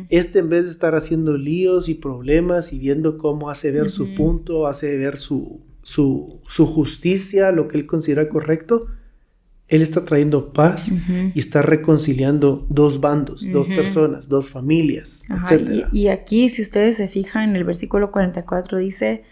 Este 0.09 0.39
en 0.39 0.49
vez 0.49 0.65
de 0.65 0.71
estar 0.71 0.95
haciendo 0.95 1.37
líos 1.37 1.87
y 1.87 1.93
problemas 1.93 2.73
y 2.73 2.79
viendo 2.79 3.17
cómo 3.17 3.49
hace 3.49 3.71
ver 3.71 3.89
su 3.89 4.15
punto, 4.15 4.67
hace 4.67 4.97
ver 4.97 5.15
su, 5.15 5.61
su, 5.81 6.41
su 6.45 6.65
justicia, 6.65 7.53
lo 7.53 7.69
que 7.69 7.77
él 7.77 7.85
considera 7.85 8.27
correcto, 8.27 8.87
él 9.69 9.83
está 9.83 10.03
trayendo 10.03 10.51
paz 10.51 10.91
y 11.33 11.37
está 11.37 11.61
reconciliando 11.61 12.65
dos 12.69 12.99
bandos, 12.99 13.45
dos 13.51 13.67
personas, 13.67 14.27
dos 14.27 14.49
familias, 14.49 15.21
etc. 15.29 15.87
Y, 15.93 16.07
aquí, 16.07 16.49
si 16.49 16.63
ustedes 16.63 16.97
se 16.97 17.07
fijan, 17.07 17.51
en 17.51 17.55
el 17.55 17.63
versículo 17.63 18.11
44 18.11 18.79
dice, 18.79 19.23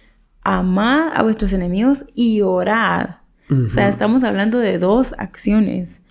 amad 0.43 1.09
a 1.13 1.23
vuestros 1.23 1.53
enemigos 1.53 2.05
y 2.13 2.41
orad. 2.41 3.17
O 3.49 3.71
sea, 3.71 3.89
estamos 3.89 4.23
hablando 4.23 4.59
de 4.59 4.77
dos 4.77 5.15
acciones 5.17 6.01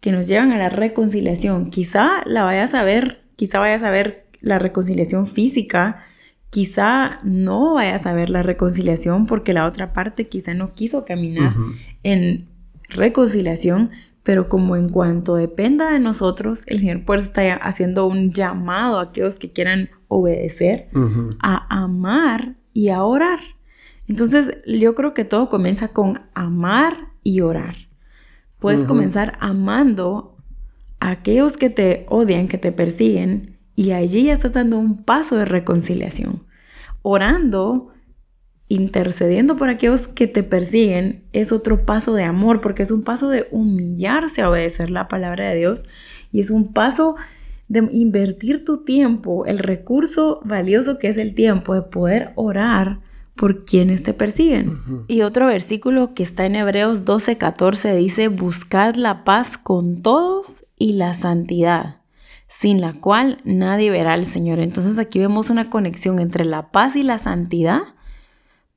que 0.00 0.12
nos 0.12 0.28
llevan 0.28 0.52
a 0.52 0.58
la 0.58 0.70
reconciliación. 0.70 1.68
Quizá 1.68 2.22
la 2.24 2.44
vayas 2.44 2.72
a 2.72 2.84
ver, 2.84 3.22
quizá 3.36 3.58
vayas 3.58 3.82
a 3.82 3.90
ver 3.90 4.26
la 4.40 4.58
reconciliación 4.58 5.26
física, 5.26 6.04
quizá 6.48 7.20
no 7.22 7.74
vayas 7.74 8.06
a 8.06 8.14
ver 8.14 8.30
la 8.30 8.42
reconciliación 8.42 9.26
porque 9.26 9.52
la 9.52 9.66
otra 9.66 9.92
parte 9.92 10.28
quizá 10.28 10.54
no 10.54 10.74
quiso 10.74 11.04
caminar 11.04 11.54
en 12.02 12.51
reconciliación, 12.92 13.90
pero 14.22 14.48
como 14.48 14.76
en 14.76 14.88
cuanto 14.88 15.34
dependa 15.34 15.90
de 15.90 15.98
nosotros, 15.98 16.62
el 16.66 16.78
Señor 16.78 17.04
por 17.04 17.16
eso 17.16 17.26
está 17.26 17.54
haciendo 17.54 18.06
un 18.06 18.32
llamado 18.32 18.98
a 18.98 19.04
aquellos 19.04 19.38
que 19.38 19.52
quieran 19.52 19.90
obedecer, 20.08 20.88
a 21.42 21.82
amar 21.82 22.54
y 22.72 22.90
a 22.90 23.02
orar. 23.02 23.40
Entonces, 24.06 24.58
yo 24.66 24.94
creo 24.94 25.14
que 25.14 25.24
todo 25.24 25.48
comienza 25.48 25.88
con 25.88 26.20
amar 26.34 27.08
y 27.22 27.40
orar. 27.40 27.76
Puedes 28.58 28.84
comenzar 28.84 29.36
amando 29.40 30.36
a 31.00 31.10
aquellos 31.10 31.56
que 31.56 31.70
te 31.70 32.06
odian, 32.08 32.46
que 32.46 32.58
te 32.58 32.70
persiguen, 32.70 33.58
y 33.74 33.92
allí 33.92 34.24
ya 34.24 34.34
estás 34.34 34.52
dando 34.52 34.78
un 34.78 35.02
paso 35.02 35.36
de 35.36 35.44
reconciliación. 35.44 36.44
Orando 37.02 37.88
intercediendo 38.72 39.56
por 39.56 39.68
aquellos 39.68 40.08
que 40.08 40.26
te 40.26 40.42
persiguen 40.42 41.24
es 41.32 41.52
otro 41.52 41.84
paso 41.84 42.14
de 42.14 42.24
amor, 42.24 42.60
porque 42.62 42.82
es 42.82 42.90
un 42.90 43.02
paso 43.02 43.28
de 43.28 43.46
humillarse 43.50 44.40
a 44.40 44.48
obedecer 44.48 44.90
la 44.90 45.08
palabra 45.08 45.48
de 45.48 45.56
Dios 45.56 45.82
y 46.32 46.40
es 46.40 46.50
un 46.50 46.72
paso 46.72 47.14
de 47.68 47.88
invertir 47.92 48.64
tu 48.64 48.84
tiempo, 48.84 49.44
el 49.44 49.58
recurso 49.58 50.40
valioso 50.44 50.98
que 50.98 51.08
es 51.08 51.18
el 51.18 51.34
tiempo, 51.34 51.74
de 51.74 51.82
poder 51.82 52.32
orar 52.34 53.00
por 53.34 53.64
quienes 53.64 54.02
te 54.02 54.14
persiguen. 54.14 54.78
Y 55.06 55.22
otro 55.22 55.46
versículo 55.46 56.14
que 56.14 56.22
está 56.22 56.46
en 56.46 56.56
Hebreos 56.56 57.04
12:14 57.04 57.94
dice, 57.94 58.28
buscad 58.28 58.94
la 58.94 59.24
paz 59.24 59.58
con 59.58 60.00
todos 60.00 60.64
y 60.78 60.94
la 60.94 61.12
santidad 61.12 61.96
sin 62.48 62.80
la 62.80 62.92
cual 62.92 63.38
nadie 63.44 63.90
verá 63.90 64.12
al 64.12 64.26
Señor. 64.26 64.60
Entonces 64.60 64.98
aquí 64.98 65.18
vemos 65.18 65.50
una 65.50 65.70
conexión 65.70 66.20
entre 66.20 66.44
la 66.44 66.70
paz 66.70 66.96
y 66.96 67.02
la 67.02 67.18
santidad 67.18 67.82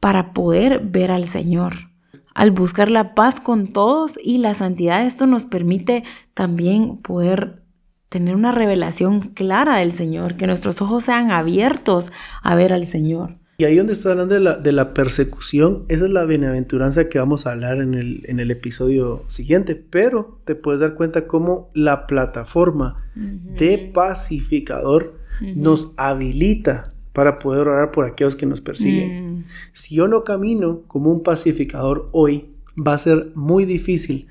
para 0.06 0.34
poder 0.34 0.82
ver 0.84 1.10
al 1.10 1.24
Señor. 1.26 1.90
al 2.36 2.52
buscar 2.52 2.92
la 2.92 3.16
paz 3.16 3.40
con 3.40 3.74
todos 3.74 4.12
y 4.24 4.38
la 4.38 4.54
santidad, 4.54 5.04
esto 5.04 5.26
nos 5.26 5.46
permite 5.46 6.04
también 6.36 6.98
poder 6.98 7.64
tener 8.10 8.36
una 8.36 8.52
revelación 8.52 9.22
clara 9.30 9.78
del 9.78 9.92
Señor, 9.92 10.36
que 10.36 10.46
nuestros 10.46 10.80
ojos 10.80 11.06
sean 11.06 11.32
abiertos 11.32 12.12
a 12.44 12.54
ver 12.54 12.72
al 12.72 12.86
Señor. 12.86 13.38
Y 13.58 13.64
ahí 13.64 13.78
donde 13.78 13.94
está 13.94 14.12
hablando 14.12 14.36
de 14.36 14.42
la, 14.42 14.58
de 14.58 14.74
la, 14.74 14.94
persecución, 14.94 15.86
esa 15.88 16.06
es 16.06 16.12
la 16.12 16.26
bienaventuranza 16.26 17.10
que 17.10 17.18
vamos 17.18 17.48
a 17.48 17.54
hablar 17.54 17.82
en 17.82 17.96
el, 17.96 18.22
en 18.28 18.40
el 18.40 18.52
episodio 18.52 19.24
siguiente, 19.26 19.74
pero 19.74 20.40
te 20.46 20.54
puedes 20.54 20.82
dar 20.82 20.94
cuenta 20.94 21.26
cómo 21.26 21.72
la 21.74 22.06
plataforma 22.06 23.10
de 23.16 23.92
pacificador 23.92 25.18
nos 25.42 25.94
habilita 25.98 26.95
para 27.16 27.40
poder 27.40 27.68
orar 27.68 27.92
por 27.92 28.06
aquellos 28.06 28.36
que 28.36 28.46
nos 28.46 28.62
persiguen. 28.62 29.40
Mm. 29.40 29.44
Si 29.72 29.96
yo 29.96 30.08
no 30.08 30.24
camino 30.24 30.84
como 30.88 31.12
un 31.12 31.24
pacificador 31.24 32.10
hoy, 32.12 32.52
va 32.78 32.94
a 32.94 32.98
ser 33.00 33.32
muy 33.34 33.66
difícil 33.66 34.28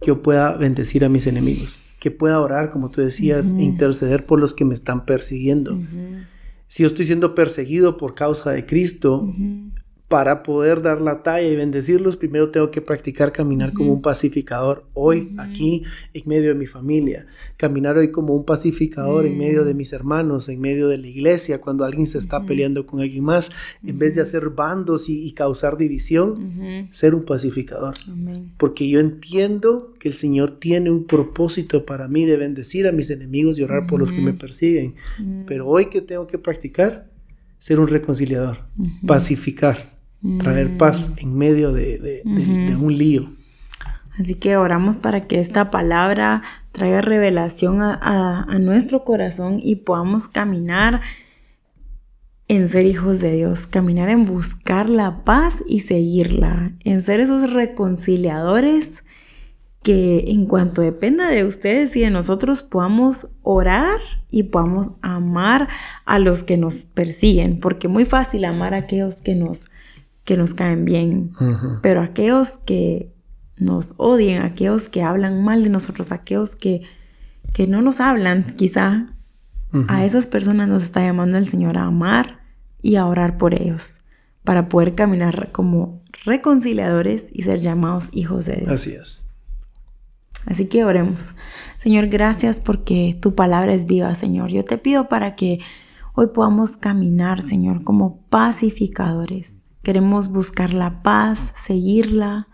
que 0.00 0.06
yo 0.06 0.22
pueda 0.22 0.56
bendecir 0.56 1.04
a 1.04 1.10
mis 1.10 1.26
enemigos, 1.26 1.82
que 1.98 2.10
pueda 2.10 2.40
orar, 2.40 2.70
como 2.70 2.88
tú 2.88 3.02
decías, 3.02 3.52
e 3.52 3.62
interceder 3.62 4.24
por 4.24 4.40
los 4.40 4.54
que 4.54 4.64
me 4.64 4.72
están 4.72 5.04
persiguiendo 5.04 5.76
si 6.68 6.82
yo 6.82 6.86
estoy 6.86 7.06
siendo 7.06 7.34
perseguido 7.34 7.96
por 7.96 8.14
causa 8.14 8.52
de 8.52 8.66
Cristo, 8.66 9.34
para 10.08 10.42
poder 10.42 10.80
dar 10.80 11.02
la 11.02 11.22
talla 11.22 11.46
y 11.46 11.54
bendecirlos, 11.54 12.16
primero 12.16 12.50
tengo 12.50 12.70
que 12.70 12.80
practicar 12.80 13.30
caminar 13.30 13.74
como 13.74 13.92
un 13.92 14.00
pacificador 14.00 14.86
hoy, 14.94 15.34
aquí, 15.36 15.82
en 16.14 16.22
medio 16.24 16.48
de 16.48 16.54
mi 16.54 16.64
familia. 16.64 17.26
Caminar 17.58 17.98
hoy 17.98 18.10
como 18.10 18.34
un 18.34 18.46
pacificador 18.46 19.26
en 19.26 19.36
medio 19.36 19.66
de 19.66 19.74
mm. 19.74 19.76
mis 19.76 19.92
hermanos, 19.92 20.48
en 20.48 20.62
medio 20.62 20.88
de 20.88 20.96
la 20.96 21.08
iglesia, 21.08 21.60
cuando 21.60 21.84
alguien 21.84 22.06
se 22.06 22.16
está 22.16 22.46
peleando 22.46 22.86
con 22.86 23.00
alguien 23.00 23.22
más. 23.22 23.50
En 23.84 23.98
vez 23.98 24.14
de 24.14 24.22
hacer 24.22 24.48
bandos 24.48 25.10
y, 25.10 25.30
causar 25.32 25.76
división, 25.76 26.88
ser 26.90 27.14
un 27.14 27.26
pacificador. 27.26 27.94
Porque 28.56 28.88
yo 28.88 29.00
entiendo 29.00 29.92
que 29.98 30.08
el 30.08 30.14
Señor 30.14 30.52
tiene 30.52 30.90
un 30.90 31.04
propósito 31.04 31.84
para 31.84 32.08
mí 32.08 32.24
de 32.24 32.38
bendecir 32.38 32.88
a 32.88 32.92
mis 32.92 33.10
enemigos 33.10 33.58
y 33.58 33.62
orar 33.62 33.86
por 33.86 34.00
los 34.00 34.10
que 34.10 34.22
me 34.22 34.32
persiguen. 34.32 34.94
Pero 35.46 35.66
hoy 35.66 35.86
que 35.86 36.00
tengo 36.00 36.26
que 36.26 36.38
practicar, 36.38 37.10
ser 37.58 37.78
un 37.78 37.88
reconciliador, 37.88 38.60
pacificar 39.06 39.97
traer 40.38 40.76
paz 40.76 41.10
mm. 41.10 41.18
en 41.18 41.38
medio 41.38 41.72
de, 41.72 42.22
un 42.24 42.96
lío. 42.96 43.32
Así 44.18 44.34
que 44.34 44.56
oramos 44.56 44.96
para 44.96 45.26
que 45.26 45.38
esta 45.38 45.70
palabra 45.70 46.42
traiga 46.72 47.00
revelación 47.00 47.78
a, 47.80 48.58
nuestro 48.58 49.04
corazón 49.04 49.60
y 49.62 49.76
podamos 49.76 50.26
caminar 50.26 51.00
en 52.48 52.66
ser 52.66 52.86
hijos 52.86 53.20
de 53.20 53.32
Dios, 53.32 53.66
caminar 53.66 54.08
en 54.08 54.24
buscar 54.24 54.90
la 54.90 55.22
paz 55.22 55.62
y 55.68 55.80
seguirla, 55.80 56.72
en 56.82 57.00
ser 57.02 57.20
esos 57.20 57.52
reconciliadores 57.52 59.04
que 59.82 60.24
en 60.32 60.46
cuanto 60.46 60.82
dependa 60.82 61.28
de 61.28 61.44
ustedes 61.44 61.94
y 61.94 62.00
de 62.00 62.10
nosotros 62.10 62.62
podamos 62.62 63.28
orar 63.42 64.00
y 64.30 64.44
podamos 64.44 64.88
amar 65.02 65.68
a 66.04 66.18
los 66.18 66.42
que 66.42 66.56
nos 66.56 66.84
persiguen, 66.86 67.60
porque 67.60 67.86
muy 67.86 68.04
fácil 68.04 68.44
amar 68.44 68.74
a 68.74 68.78
aquellos 68.78 69.16
que 69.22 69.34
nos 69.34 69.67
que 70.28 70.36
nos 70.36 70.52
caen 70.52 70.84
bien, 70.84 71.30
pero 71.80 72.02
aquellos 72.02 72.58
que 72.66 73.14
nos 73.56 73.94
odian, 73.96 74.42
aquellos 74.42 74.90
que 74.90 75.02
hablan 75.02 75.42
mal 75.42 75.64
de 75.64 75.70
nosotros, 75.70 76.12
aquellos 76.12 76.54
que, 76.54 76.82
que 77.54 77.66
no 77.66 77.80
nos 77.80 77.98
hablan, 77.98 78.44
quizá 78.54 79.06
a 79.88 80.04
esas 80.04 80.26
personas 80.26 80.68
nos 80.68 80.82
está 80.82 81.00
llamando 81.00 81.38
el 81.38 81.48
Señor 81.48 81.78
a 81.78 81.84
amar 81.84 82.40
y 82.82 82.96
a 82.96 83.06
orar 83.06 83.38
por 83.38 83.54
ellos, 83.54 84.02
para 84.44 84.68
poder 84.68 84.94
caminar 84.94 85.50
como 85.50 86.02
reconciliadores 86.26 87.24
y 87.32 87.44
ser 87.44 87.60
llamados 87.60 88.10
hijos 88.12 88.44
de 88.44 88.56
Dios. 88.56 88.68
Así 88.68 88.92
es. 88.92 89.26
Así 90.44 90.66
que 90.66 90.84
oremos. 90.84 91.34
Señor, 91.78 92.08
gracias 92.08 92.60
porque 92.60 93.16
tu 93.18 93.34
palabra 93.34 93.72
es 93.72 93.86
viva, 93.86 94.14
Señor. 94.14 94.50
Yo 94.50 94.62
te 94.62 94.76
pido 94.76 95.08
para 95.08 95.36
que 95.36 95.60
hoy 96.12 96.26
podamos 96.34 96.76
caminar, 96.76 97.40
Señor, 97.40 97.82
como 97.82 98.20
pacificadores 98.28 99.57
Queremos 99.88 100.28
buscar 100.28 100.74
la 100.74 101.02
paz, 101.02 101.54
seguirla. 101.64 102.46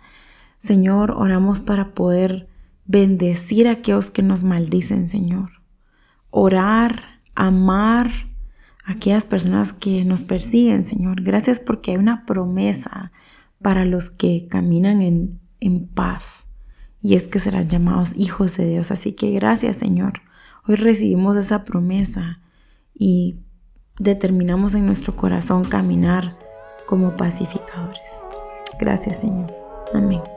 Señor, 0.59 1.11
oramos 1.11 1.61
para 1.61 1.93
poder 1.93 2.49
bendecir 2.85 3.67
a 3.67 3.73
aquellos 3.73 4.13
que 4.13 4.23
nos 4.23 4.45
maldicen, 4.45 5.09
Señor. 5.09 5.51
Orar, 6.31 7.23
amar 7.35 8.09
a 8.85 8.93
aquellas 8.93 9.27
personas 9.27 9.73
que 9.73 10.05
nos 10.05 10.23
persiguen, 10.23 10.85
Señor. 10.85 11.23
Gracias 11.23 11.59
porque 11.59 11.91
hay 11.91 11.97
una 11.97 12.25
promesa 12.25 13.11
para 13.61 13.85
los 13.85 14.11
que 14.11 14.47
caminan 14.49 15.03
en, 15.03 15.41
en 15.59 15.89
paz. 15.89 16.45
Y 17.03 17.17
es 17.17 17.27
que 17.27 17.41
serán 17.41 17.69
llamados 17.69 18.13
hijos 18.15 18.57
de 18.57 18.69
Dios. 18.69 18.93
Así 18.93 19.11
que 19.11 19.33
gracias, 19.33 19.79
Señor. 19.79 20.23
Hoy 20.69 20.77
recibimos 20.77 21.37
esa 21.37 21.65
promesa 21.65 22.39
y 22.95 23.41
determinamos 23.99 24.77
en 24.77 24.87
nuestro 24.87 25.17
corazón 25.17 25.65
caminar 25.65 26.44
como 26.87 27.17
pacificadores. 27.17 28.21
Gracias 28.79 29.19
Señor. 29.19 29.53
Amén. 29.93 30.34